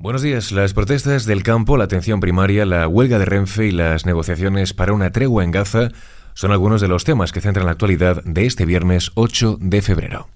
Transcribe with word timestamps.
Buenos 0.00 0.22
días. 0.22 0.52
Las 0.52 0.74
protestas 0.74 1.26
del 1.26 1.42
campo, 1.42 1.76
la 1.76 1.82
atención 1.82 2.20
primaria, 2.20 2.64
la 2.64 2.86
huelga 2.86 3.18
de 3.18 3.24
Renfe 3.24 3.66
y 3.66 3.72
las 3.72 4.06
negociaciones 4.06 4.72
para 4.72 4.92
una 4.92 5.10
tregua 5.10 5.42
en 5.42 5.50
Gaza 5.50 5.88
son 6.34 6.52
algunos 6.52 6.80
de 6.80 6.86
los 6.86 7.02
temas 7.02 7.32
que 7.32 7.40
centran 7.40 7.66
la 7.66 7.72
actualidad 7.72 8.22
de 8.22 8.46
este 8.46 8.64
viernes 8.64 9.10
8 9.14 9.58
de 9.60 9.82
febrero. 9.82 10.28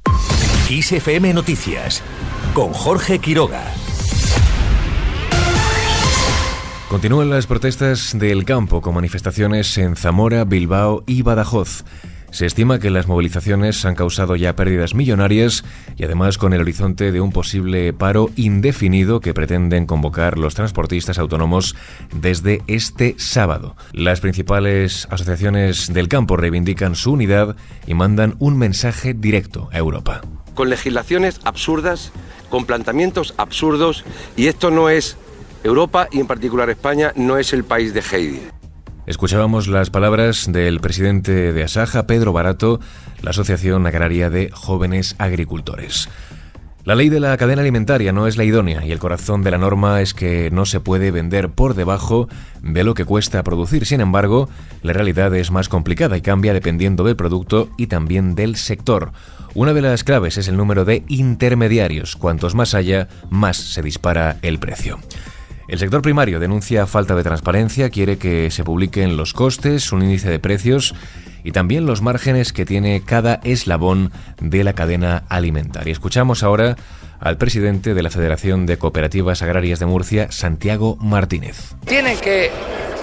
ISFM 0.69 1.33
Noticias 1.33 2.03
con 2.55 2.73
Jorge 2.73 3.21
Quiroga. 3.21 3.63
Continúan 6.89 7.31
las 7.31 7.47
protestas 7.47 8.19
del 8.19 8.45
campo 8.45 8.81
con 8.81 8.97
manifestaciones 8.97 9.79
en 9.79 9.95
Zamora, 9.95 10.45
Bilbao 10.45 11.05
y 11.07 11.23
Badajoz. 11.23 11.85
Se 12.33 12.47
estima 12.47 12.79
que 12.79 12.89
las 12.89 13.09
movilizaciones 13.09 13.85
han 13.85 13.95
causado 13.95 14.37
ya 14.37 14.57
pérdidas 14.57 14.95
millonarias 14.95 15.65
y 15.99 16.05
además 16.05 16.39
con 16.39 16.55
el 16.55 16.63
horizonte 16.63 17.13
de 17.13 17.21
un 17.21 17.31
posible 17.31 17.93
paro 17.93 18.31
indefinido 18.37 19.21
que 19.21 19.35
pretenden 19.35 19.85
convocar 19.85 20.39
los 20.39 20.55
transportistas 20.55 21.19
autónomos 21.19 21.77
desde 22.15 22.63
este 22.69 23.17
sábado. 23.19 23.77
Las 23.93 24.21
principales 24.21 25.07
asociaciones 25.11 25.93
del 25.93 26.09
campo 26.09 26.39
reivindican 26.39 26.95
su 26.95 27.13
unidad 27.13 27.55
y 27.87 27.93
mandan 27.93 28.35
un 28.39 28.57
mensaje 28.57 29.13
directo 29.13 29.69
a 29.71 29.77
Europa. 29.77 30.23
Con 30.55 30.71
legislaciones 30.71 31.39
absurdas, 31.45 32.13
con 32.49 32.65
planteamientos 32.65 33.35
absurdos 33.37 34.07
y 34.37 34.47
esto 34.47 34.71
no 34.71 34.89
es 34.89 35.19
Europa 35.65 36.09
y 36.11 36.21
en 36.21 36.27
particular 36.27 36.71
España 36.71 37.13
no 37.15 37.37
es 37.37 37.53
el 37.53 37.65
país 37.65 37.93
de 37.93 38.01
Heidi. 38.01 38.41
Escuchábamos 39.05 39.67
las 39.67 39.91
palabras 39.91 40.47
del 40.53 40.81
presidente 40.81 41.53
de 41.53 41.65
Asaja, 41.65 42.07
Pedro 42.07 42.33
Barato, 42.33 42.79
la 43.21 43.31
Asociación 43.31 43.85
Agraria 43.85 44.31
de 44.31 44.51
Jóvenes 44.53 45.17
Agricultores. 45.19 46.09
La 46.85 46.95
ley 46.95 47.09
de 47.09 47.19
la 47.19 47.37
cadena 47.37 47.63
alimentaria 47.63 48.13
no 48.13 48.29
es 48.29 48.37
la 48.37 48.45
idónea 48.45 48.85
y 48.87 48.93
el 48.93 49.01
corazón 49.01 49.43
de 49.43 49.51
la 49.51 49.59
norma 49.59 50.01
es 50.03 50.15
que 50.15 50.51
no 50.53 50.67
se 50.67 50.79
puede 50.79 51.11
vender 51.11 51.51
por 51.51 51.75
debajo 51.75 52.29
de 52.63 52.85
lo 52.85 52.95
que 52.95 53.05
cuesta 53.05 53.43
producir. 53.43 53.87
Sin 53.87 54.01
embargo, 54.01 54.49
la 54.83 54.93
realidad 54.93 55.35
es 55.35 55.51
más 55.51 55.69
complicada 55.69 56.17
y 56.17 56.23
cambia 56.23 56.53
dependiendo 56.53 57.03
del 57.03 57.17
producto 57.17 57.71
y 57.77 57.89
también 57.89 58.37
del 58.37 58.55
sector. 58.55 59.13
Una 59.55 59.75
de 59.75 59.83
las 59.83 60.05
claves 60.05 60.39
es 60.39 60.47
el 60.47 60.57
número 60.57 60.85
de 60.85 61.03
intermediarios. 61.09 62.15
Cuantos 62.15 62.55
más 62.55 62.75
haya, 62.75 63.09
más 63.31 63.57
se 63.57 63.83
dispara 63.83 64.39
el 64.43 64.59
precio. 64.61 64.99
El 65.73 65.79
sector 65.79 66.03
primario 66.03 66.39
denuncia 66.39 66.87
falta 66.87 67.15
de 67.15 67.23
transparencia, 67.23 67.89
quiere 67.89 68.19
que 68.19 68.51
se 68.51 68.63
publiquen 68.63 69.17
los 69.17 69.33
costes, 69.33 69.91
un 69.91 70.03
índice 70.03 70.29
de 70.29 70.39
precios 70.39 70.95
y 71.45 71.53
también 71.53 71.87
los 71.87 72.03
márgenes 72.03 72.53
que 72.53 72.67
tiene 72.67 73.03
cada 73.07 73.41
eslabón 73.43 74.13
de 74.39 74.65
la 74.65 74.75
cadena 74.75 75.25
alimentaria. 75.31 75.91
Escuchamos 75.91 76.43
ahora 76.43 76.77
al 77.21 77.39
presidente 77.39 77.95
de 77.95 78.03
la 78.03 78.11
Federación 78.11 78.67
de 78.67 78.77
Cooperativas 78.77 79.41
Agrarias 79.41 79.79
de 79.79 79.87
Murcia, 79.87 80.31
Santiago 80.31 80.99
Martínez. 81.01 81.75
Tienen 81.87 82.19
que 82.19 82.51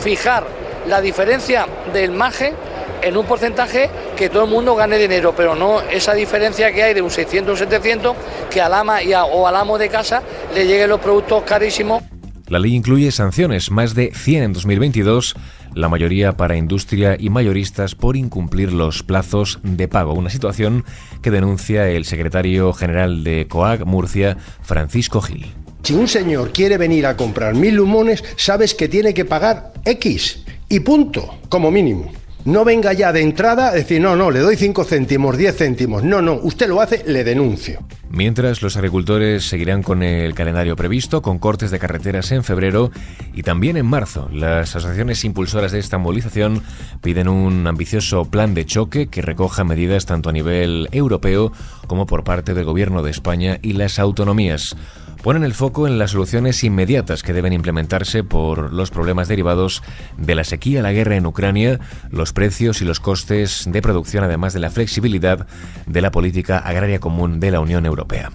fijar 0.02 0.46
la 0.88 1.02
diferencia 1.02 1.66
del 1.92 2.12
margen 2.12 2.54
en 3.02 3.18
un 3.18 3.26
porcentaje 3.26 3.90
que 4.16 4.30
todo 4.30 4.44
el 4.44 4.52
mundo 4.52 4.76
gane 4.76 5.00
dinero, 5.00 5.34
pero 5.36 5.56
no 5.56 5.82
esa 5.82 6.14
diferencia 6.14 6.72
que 6.72 6.84
hay 6.84 6.94
de 6.94 7.02
un 7.02 7.10
600 7.10 7.52
o 7.52 7.58
700 7.58 8.16
que 8.52 8.62
al 8.62 8.76
ama 8.76 9.02
y 9.02 9.12
o 9.16 9.48
al 9.48 9.56
amo 9.56 9.80
de 9.80 9.90
casa 9.90 10.22
le 10.54 10.68
lleguen 10.68 10.88
los 10.88 11.00
productos 11.00 11.42
carísimos. 11.42 12.04
La 12.50 12.58
ley 12.58 12.74
incluye 12.74 13.12
sanciones, 13.12 13.70
más 13.70 13.94
de 13.94 14.12
100 14.12 14.44
en 14.44 14.54
2022, 14.54 15.36
la 15.76 15.88
mayoría 15.88 16.36
para 16.36 16.58
industria 16.58 17.16
y 17.20 17.30
mayoristas 17.30 17.94
por 17.94 18.18
incumplir 18.18 18.74
los 18.74 19.04
plazos 19.04 19.60
de 19.62 19.88
pago, 19.88 20.14
una 20.14 20.32
situación 20.32 20.84
que 21.22 21.30
denuncia 21.30 21.88
el 21.90 22.06
secretario 22.06 22.74
general 22.74 23.24
de 23.24 23.48
COAG 23.48 23.86
Murcia, 23.86 24.38
Francisco 24.64 25.22
Gil. 25.22 25.46
Si 25.84 25.94
un 25.94 26.08
señor 26.08 26.52
quiere 26.52 26.78
venir 26.78 27.06
a 27.06 27.16
comprar 27.16 27.54
mil 27.54 27.76
lumones, 27.76 28.24
sabes 28.36 28.74
que 28.74 28.90
tiene 28.90 29.14
que 29.14 29.26
pagar 29.26 29.74
X 29.86 30.44
y 30.70 30.80
punto, 30.80 31.36
como 31.50 31.70
mínimo. 31.70 32.12
No 32.46 32.64
venga 32.64 32.94
ya 32.94 33.12
de 33.12 33.22
entrada 33.22 33.68
a 33.68 33.72
decir, 33.74 34.00
no, 34.00 34.16
no, 34.16 34.32
le 34.32 34.40
doy 34.40 34.56
5 34.56 34.86
céntimos, 34.86 35.38
10 35.38 35.58
céntimos. 35.58 36.04
No, 36.04 36.22
no, 36.22 36.36
usted 36.36 36.70
lo 36.70 36.80
hace, 36.80 37.04
le 37.06 37.26
denuncio. 37.26 37.82
Mientras, 38.10 38.62
los 38.62 38.78
agricultores 38.78 39.48
seguirán 39.48 39.84
con 39.84 40.02
el 40.02 40.34
calendario 40.34 40.78
previsto, 40.78 41.22
con 41.22 41.38
cortes 41.38 41.70
de 41.70 41.80
carreteras 41.80 42.32
en 42.32 42.46
febrero 42.46 42.92
y 43.34 43.44
también 43.44 43.76
en 43.76 43.86
marzo. 43.86 44.30
Las 44.32 44.76
asociaciones 44.76 45.24
impulsoras 45.26 45.74
de 45.74 45.80
esta 45.80 45.98
movilización 45.98 46.64
piden 47.02 47.28
un 47.28 47.68
ambicioso 47.68 48.26
plan 48.26 48.54
de 48.54 48.66
choque 48.66 49.08
que 49.08 49.22
recoja 49.22 49.66
medidas 49.66 50.06
tanto 50.06 50.30
a 50.30 50.34
nivel 50.34 50.88
europeo 50.92 51.52
como 51.88 52.06
por 52.06 52.24
parte 52.24 52.54
del 52.54 52.66
Gobierno 52.66 53.04
de 53.04 53.12
España 53.12 53.60
y 53.62 53.74
las 53.74 54.00
autonomías 54.00 54.76
ponen 55.22 55.44
el 55.44 55.54
foco 55.54 55.88
en 55.88 55.98
las 55.98 56.12
soluciones 56.12 56.64
inmediatas 56.64 57.24
que 57.24 57.34
deben 57.34 57.54
implementarse 57.54 58.24
por 58.24 58.74
los 58.74 58.92
problemas 58.92 59.28
derivados 59.28 59.84
de 60.18 60.36
la 60.36 60.44
sequía, 60.44 60.82
la 60.82 60.92
guerra 60.92 61.16
en 61.16 61.26
Ucrania, 61.26 61.80
los 62.10 62.34
precios 62.34 62.82
y 62.82 62.86
los 62.86 63.00
costes 63.00 63.66
de 63.68 63.82
producción, 63.82 64.24
además 64.24 64.54
de 64.54 64.60
la 64.60 64.70
flexibilidad 64.70 65.48
de 65.86 66.02
la 66.02 66.12
política 66.12 66.60
agraria 66.60 67.00
común 67.00 67.40
de 67.40 67.52
la 67.52 67.60
Unión 67.60 67.86
Europea. 67.86 68.32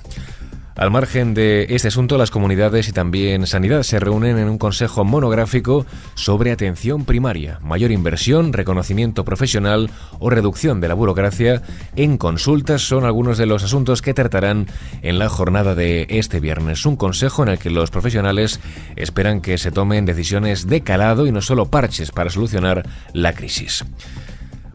Al 0.77 0.91
margen 0.91 1.35
de 1.35 1.67
este 1.71 1.87
asunto, 1.87 2.19
las 2.19 2.33
comunidades 2.33 2.89
y 2.89 2.93
también 2.93 3.47
Sanidad 3.47 3.85
se 3.85 4.01
reúnen 4.01 4.39
en 4.39 4.49
un 4.49 4.59
consejo 4.59 5.05
monográfico 5.05 5.87
sobre 6.15 6.51
atención 6.51 7.05
primaria, 7.05 7.61
mayor 7.62 7.93
inversión, 7.93 8.53
reconocimiento 8.53 9.25
profesional 9.25 9.91
o 10.19 10.31
reducción 10.31 10.81
de 10.81 10.89
la 10.89 10.95
burocracia 10.95 11.62
en 11.95 12.19
consultas 12.19 12.83
son 12.83 13.05
algunos 13.05 13.39
de 13.39 13.47
los 13.47 13.62
asuntos 13.62 14.03
que 14.03 14.15
tratarán 14.15 14.67
en 15.03 15.21
la 15.21 15.29
jornada 15.29 15.77
de 15.77 16.09
este 16.11 16.41
viernes. 16.41 16.85
Un 16.87 16.97
consejo 16.97 17.45
en 17.45 17.51
el 17.51 17.59
que 17.59 17.71
los 17.71 17.93
profesionales 17.93 18.59
esperan 18.97 19.43
que 19.43 19.59
se 19.59 19.71
tomen 19.71 20.06
decisiones 20.06 20.67
de 20.67 20.81
calado 20.81 21.29
y 21.29 21.33
no 21.33 21.41
solo 21.41 21.67
parches 21.67 22.11
para 22.11 22.31
solucionar 22.31 22.85
la 23.12 23.33
crisis. 23.33 23.85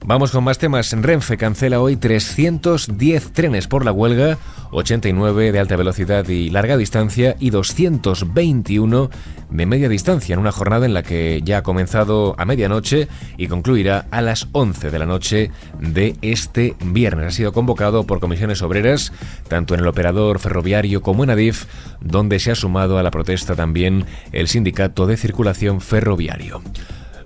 Vamos 0.05 0.31
con 0.31 0.43
más 0.43 0.57
temas. 0.57 0.91
Renfe 0.91 1.37
cancela 1.37 1.81
hoy 1.81 1.95
310 1.95 3.31
trenes 3.31 3.67
por 3.67 3.85
la 3.85 3.91
huelga, 3.91 4.37
89 4.71 5.51
de 5.51 5.59
alta 5.59 5.75
velocidad 5.75 6.27
y 6.27 6.49
larga 6.49 6.77
distancia 6.77 7.35
y 7.39 7.49
221 7.51 9.09
de 9.49 9.65
media 9.65 9.89
distancia 9.89 10.33
en 10.33 10.39
una 10.39 10.51
jornada 10.51 10.85
en 10.85 10.93
la 10.93 11.03
que 11.03 11.41
ya 11.43 11.59
ha 11.59 11.63
comenzado 11.63 12.33
a 12.37 12.45
medianoche 12.45 13.07
y 13.37 13.47
concluirá 13.47 14.07
a 14.09 14.21
las 14.21 14.47
11 14.53 14.89
de 14.89 14.99
la 14.99 15.05
noche 15.05 15.51
de 15.79 16.15
este 16.21 16.75
viernes. 16.83 17.27
Ha 17.27 17.31
sido 17.31 17.53
convocado 17.53 18.05
por 18.05 18.19
comisiones 18.19 18.61
obreras, 18.61 19.11
tanto 19.47 19.73
en 19.73 19.81
el 19.81 19.87
operador 19.87 20.39
ferroviario 20.39 21.01
como 21.01 21.23
en 21.23 21.31
Adif, 21.31 21.65
donde 22.01 22.39
se 22.39 22.51
ha 22.51 22.55
sumado 22.55 22.97
a 22.97 23.03
la 23.03 23.11
protesta 23.11 23.55
también 23.55 24.05
el 24.31 24.47
sindicato 24.47 25.05
de 25.05 25.17
circulación 25.17 25.81
ferroviario. 25.81 26.61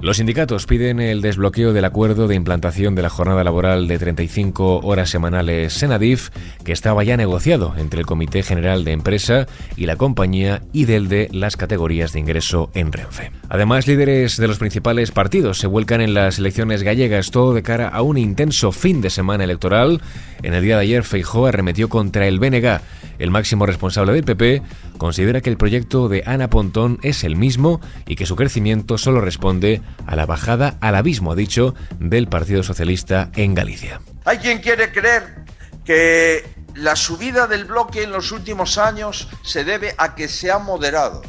Los 0.03 0.17
sindicatos 0.17 0.65
piden 0.65 0.99
el 0.99 1.21
desbloqueo 1.21 1.71
del 1.71 1.85
acuerdo 1.85 2.27
de 2.27 2.35
implantación 2.35 2.93
de 2.93 3.01
la 3.01 3.09
jornada 3.09 3.41
laboral 3.41 3.87
de 3.87 3.97
35 3.97 4.79
horas 4.79 5.09
semanales 5.09 5.71
Senadif, 5.71 6.29
que 6.65 6.73
estaba 6.73 7.05
ya 7.05 7.15
negociado 7.15 7.73
entre 7.77 8.01
el 8.01 8.05
Comité 8.05 8.43
General 8.43 8.83
de 8.83 8.91
Empresa 8.91 9.47
y 9.77 9.85
la 9.85 9.95
compañía 9.95 10.61
y 10.73 10.83
del 10.83 11.07
de 11.07 11.29
las 11.31 11.55
categorías 11.55 12.11
de 12.11 12.19
ingreso 12.19 12.69
en 12.73 12.91
Renfe. 12.91 13.31
Además, 13.47 13.87
líderes 13.87 14.35
de 14.35 14.49
los 14.49 14.57
principales 14.57 15.11
partidos 15.11 15.59
se 15.59 15.67
vuelcan 15.67 16.01
en 16.01 16.13
las 16.13 16.37
elecciones 16.37 16.83
gallegas, 16.83 17.31
todo 17.31 17.53
de 17.53 17.63
cara 17.63 17.87
a 17.87 18.01
un 18.01 18.17
intenso 18.17 18.73
fin 18.73 18.99
de 18.99 19.09
semana 19.09 19.45
electoral. 19.45 20.01
En 20.41 20.53
el 20.53 20.63
día 20.63 20.75
de 20.75 20.83
ayer, 20.83 21.03
Feijóo 21.05 21.45
arremetió 21.45 21.87
contra 21.87 22.27
el 22.27 22.39
BNG. 22.39 22.81
El 23.19 23.31
máximo 23.31 23.65
responsable 23.65 24.13
del 24.13 24.23
PP 24.23 24.61
considera 24.97 25.41
que 25.41 25.49
el 25.49 25.57
proyecto 25.57 26.09
de 26.09 26.23
Ana 26.25 26.49
Pontón 26.49 26.99
es 27.03 27.23
el 27.23 27.35
mismo 27.35 27.81
y 28.05 28.15
que 28.15 28.25
su 28.25 28.35
crecimiento 28.35 28.97
solo 28.97 29.21
responde 29.21 29.81
a 30.05 30.15
la 30.15 30.25
bajada 30.25 30.77
al 30.81 30.95
abismo, 30.95 31.31
ha 31.31 31.35
dicho, 31.35 31.75
del 31.99 32.27
Partido 32.27 32.63
Socialista 32.63 33.29
en 33.35 33.55
Galicia. 33.55 34.01
Hay 34.25 34.37
quien 34.37 34.59
quiere 34.59 34.91
creer 34.91 35.43
que 35.85 36.45
la 36.75 36.95
subida 36.95 37.47
del 37.47 37.65
bloque 37.65 38.03
en 38.03 38.11
los 38.11 38.31
últimos 38.31 38.77
años 38.77 39.29
se 39.43 39.63
debe 39.63 39.93
a 39.97 40.15
que 40.15 40.27
se 40.27 40.51
ha 40.51 40.59
moderado. 40.59 41.21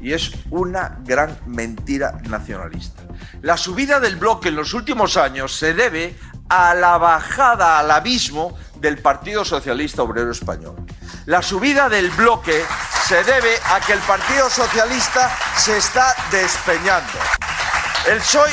Y 0.00 0.12
es 0.12 0.32
una 0.50 0.98
gran 1.04 1.38
mentira 1.46 2.20
nacionalista. 2.28 3.02
La 3.42 3.56
subida 3.56 3.98
del 3.98 4.16
bloque 4.16 4.48
en 4.50 4.56
los 4.56 4.74
últimos 4.74 5.16
años 5.16 5.56
se 5.56 5.74
debe 5.74 6.14
a 6.48 6.74
la 6.74 6.98
bajada 6.98 7.78
al 7.78 7.90
abismo 7.90 8.56
del 8.80 8.98
Partido 8.98 9.44
Socialista 9.44 10.02
Obrero 10.02 10.30
Español. 10.30 10.76
La 11.26 11.42
subida 11.42 11.88
del 11.88 12.08
bloque 12.10 12.64
se 13.04 13.24
debe 13.24 13.56
a 13.64 13.80
que 13.80 13.94
el 13.94 13.98
Partido 13.98 14.48
Socialista 14.48 15.36
se 15.56 15.76
está 15.76 16.14
despeñando. 16.30 17.18
El 18.08 18.18
PSOE, 18.18 18.52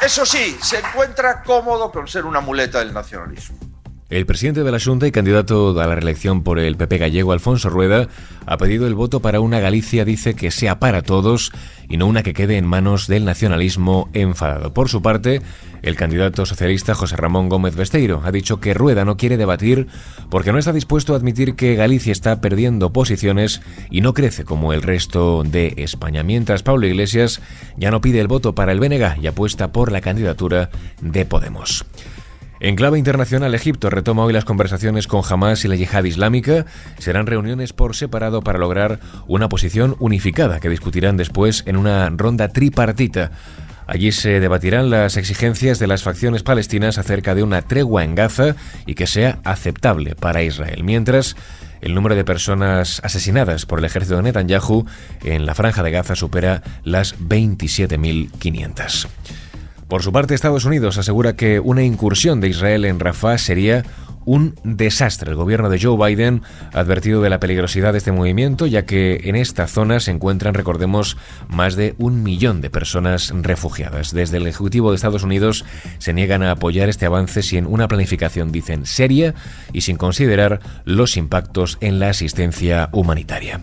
eso 0.00 0.24
sí, 0.24 0.56
se 0.62 0.78
encuentra 0.78 1.42
cómodo 1.42 1.90
con 1.90 2.06
ser 2.06 2.24
una 2.24 2.40
muleta 2.40 2.78
del 2.78 2.94
nacionalismo. 2.94 3.71
El 4.12 4.26
presidente 4.26 4.62
de 4.62 4.70
la 4.70 4.78
Junta 4.78 5.06
y 5.06 5.10
candidato 5.10 5.70
a 5.80 5.86
la 5.86 5.94
reelección 5.94 6.42
por 6.42 6.58
el 6.58 6.76
PP 6.76 6.98
gallego, 6.98 7.32
Alfonso 7.32 7.70
Rueda, 7.70 8.08
ha 8.44 8.58
pedido 8.58 8.86
el 8.86 8.94
voto 8.94 9.20
para 9.20 9.40
una 9.40 9.58
Galicia, 9.58 10.04
dice, 10.04 10.34
que 10.34 10.50
sea 10.50 10.78
para 10.78 11.00
todos 11.00 11.50
y 11.88 11.96
no 11.96 12.06
una 12.06 12.22
que 12.22 12.34
quede 12.34 12.58
en 12.58 12.66
manos 12.66 13.06
del 13.06 13.24
nacionalismo 13.24 14.10
enfadado. 14.12 14.74
Por 14.74 14.90
su 14.90 15.00
parte, 15.00 15.40
el 15.80 15.96
candidato 15.96 16.44
socialista 16.44 16.94
José 16.94 17.16
Ramón 17.16 17.48
Gómez 17.48 17.74
Besteiro 17.74 18.20
ha 18.22 18.30
dicho 18.32 18.60
que 18.60 18.74
Rueda 18.74 19.06
no 19.06 19.16
quiere 19.16 19.38
debatir 19.38 19.86
porque 20.28 20.52
no 20.52 20.58
está 20.58 20.74
dispuesto 20.74 21.14
a 21.14 21.16
admitir 21.16 21.54
que 21.54 21.74
Galicia 21.74 22.12
está 22.12 22.42
perdiendo 22.42 22.92
posiciones 22.92 23.62
y 23.90 24.02
no 24.02 24.12
crece 24.12 24.44
como 24.44 24.74
el 24.74 24.82
resto 24.82 25.42
de 25.42 25.72
España. 25.78 26.22
Mientras 26.22 26.62
Pablo 26.62 26.86
Iglesias 26.86 27.40
ya 27.78 27.90
no 27.90 28.02
pide 28.02 28.20
el 28.20 28.28
voto 28.28 28.54
para 28.54 28.72
el 28.72 28.80
BNG 28.80 29.22
y 29.22 29.26
apuesta 29.26 29.72
por 29.72 29.90
la 29.90 30.02
candidatura 30.02 30.68
de 31.00 31.24
Podemos. 31.24 31.86
En 32.64 32.76
clave 32.76 32.96
internacional, 32.96 33.56
Egipto 33.56 33.90
retoma 33.90 34.22
hoy 34.22 34.32
las 34.32 34.44
conversaciones 34.44 35.08
con 35.08 35.22
Hamas 35.28 35.64
y 35.64 35.68
la 35.68 35.74
yihad 35.74 36.04
islámica. 36.04 36.64
Serán 36.96 37.26
reuniones 37.26 37.72
por 37.72 37.96
separado 37.96 38.42
para 38.42 38.60
lograr 38.60 39.00
una 39.26 39.48
posición 39.48 39.96
unificada 39.98 40.60
que 40.60 40.68
discutirán 40.68 41.16
después 41.16 41.64
en 41.66 41.76
una 41.76 42.08
ronda 42.10 42.50
tripartita. 42.50 43.32
Allí 43.88 44.12
se 44.12 44.38
debatirán 44.38 44.90
las 44.90 45.16
exigencias 45.16 45.80
de 45.80 45.88
las 45.88 46.04
facciones 46.04 46.44
palestinas 46.44 46.98
acerca 46.98 47.34
de 47.34 47.42
una 47.42 47.62
tregua 47.62 48.04
en 48.04 48.14
Gaza 48.14 48.54
y 48.86 48.94
que 48.94 49.08
sea 49.08 49.40
aceptable 49.42 50.14
para 50.14 50.44
Israel. 50.44 50.84
Mientras, 50.84 51.34
el 51.80 51.96
número 51.96 52.14
de 52.14 52.24
personas 52.24 53.00
asesinadas 53.02 53.66
por 53.66 53.80
el 53.80 53.86
ejército 53.86 54.18
de 54.18 54.22
Netanyahu 54.22 54.86
en 55.24 55.46
la 55.46 55.56
franja 55.56 55.82
de 55.82 55.90
Gaza 55.90 56.14
supera 56.14 56.62
las 56.84 57.18
27.500. 57.18 59.08
Por 59.92 60.02
su 60.02 60.10
parte, 60.10 60.34
Estados 60.34 60.64
Unidos 60.64 60.96
asegura 60.96 61.36
que 61.36 61.60
una 61.60 61.82
incursión 61.82 62.40
de 62.40 62.48
Israel 62.48 62.86
en 62.86 62.98
Rafah 62.98 63.36
sería 63.36 63.84
un 64.24 64.54
desastre. 64.64 65.32
El 65.32 65.36
gobierno 65.36 65.68
de 65.68 65.78
Joe 65.78 65.98
Biden 65.98 66.40
ha 66.72 66.78
advertido 66.78 67.20
de 67.20 67.28
la 67.28 67.40
peligrosidad 67.40 67.92
de 67.92 67.98
este 67.98 68.10
movimiento, 68.10 68.64
ya 68.64 68.86
que 68.86 69.20
en 69.24 69.36
esta 69.36 69.66
zona 69.66 70.00
se 70.00 70.10
encuentran, 70.10 70.54
recordemos, 70.54 71.18
más 71.46 71.76
de 71.76 71.94
un 71.98 72.22
millón 72.22 72.62
de 72.62 72.70
personas 72.70 73.34
refugiadas. 73.34 74.14
Desde 74.14 74.38
el 74.38 74.46
Ejecutivo 74.46 74.88
de 74.88 74.96
Estados 74.96 75.24
Unidos 75.24 75.66
se 75.98 76.14
niegan 76.14 76.42
a 76.42 76.52
apoyar 76.52 76.88
este 76.88 77.04
avance 77.04 77.42
sin 77.42 77.66
una 77.66 77.86
planificación, 77.86 78.50
dicen, 78.50 78.86
seria 78.86 79.34
y 79.74 79.82
sin 79.82 79.98
considerar 79.98 80.60
los 80.86 81.18
impactos 81.18 81.76
en 81.82 81.98
la 81.98 82.08
asistencia 82.08 82.88
humanitaria. 82.92 83.60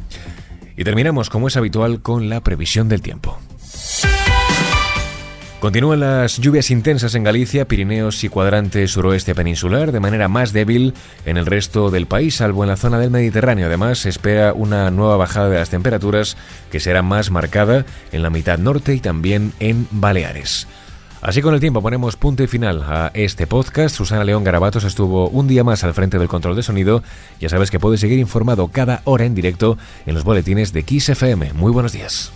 Y 0.78 0.84
terminamos, 0.84 1.32
como 1.32 1.48
es 1.48 1.58
habitual, 1.58 2.04
con 2.04 2.30
la 2.30 2.42
previsión 2.42 2.88
del 2.88 3.02
tiempo. 3.02 3.40
Continúan 5.60 6.00
las 6.00 6.38
lluvias 6.38 6.72
intensas 6.72 7.16
en 7.16 7.26
Galicia, 7.26 7.68
Pirineos 7.68 8.24
y 8.24 8.30
cuadrante 8.30 8.88
suroeste 8.88 9.36
peninsular, 9.36 9.92
de 9.92 10.00
manera 10.00 10.30
más 10.30 10.54
débil 10.54 10.94
en 11.26 11.36
el 11.36 11.46
resto 11.46 11.92
del 11.92 12.06
país, 12.06 12.36
salvo 12.36 12.64
en 12.64 12.70
la 12.70 12.78
zona 12.78 12.98
del 12.98 13.12
Mediterráneo. 13.12 13.66
Además, 13.66 14.00
se 14.00 14.08
espera 14.08 14.54
una 14.54 14.90
nueva 14.90 15.18
bajada 15.18 15.50
de 15.50 15.58
las 15.58 15.70
temperaturas 15.70 16.38
que 16.72 16.80
será 16.80 17.02
más 17.02 17.30
marcada 17.30 17.86
en 18.14 18.24
la 18.24 18.30
mitad 18.30 18.58
norte 18.58 18.96
y 18.96 19.02
también 19.02 19.52
en 19.60 19.86
Baleares. 19.92 20.66
Así 21.22 21.42
con 21.42 21.54
el 21.54 21.60
tiempo 21.60 21.82
ponemos 21.82 22.16
punto 22.16 22.42
y 22.42 22.48
final 22.48 22.82
a 22.82 23.12
este 23.14 23.46
podcast. 23.46 23.94
Susana 23.94 24.24
León 24.24 24.46
Garabatos 24.46 24.86
estuvo 24.86 25.28
un 25.28 25.50
día 25.50 25.66
más 25.66 25.84
al 25.84 25.94
frente 25.94 26.18
del 26.18 26.30
control 26.30 26.56
de 26.56 26.64
sonido. 26.64 27.04
Ya 27.42 27.50
sabes 27.50 27.70
que 27.70 27.82
puedes 27.82 28.00
seguir 28.00 28.20
informado 28.20 28.70
cada 28.70 29.02
hora 29.04 29.26
en 29.26 29.36
directo 29.36 29.78
en 30.06 30.16
los 30.16 30.24
boletines 30.24 30.72
de 30.72 30.84
Kiss 30.84 31.10
FM. 31.10 31.52
Muy 31.52 31.74
buenos 31.74 31.92
días. 31.92 32.32